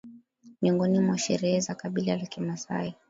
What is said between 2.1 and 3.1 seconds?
la kimasai